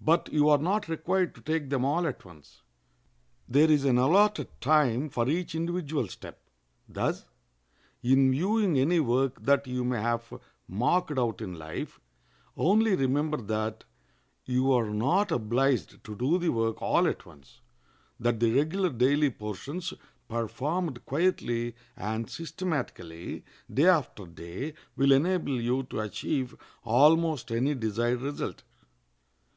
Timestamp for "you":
0.32-0.48, 9.66-9.84, 14.46-14.72, 25.60-25.82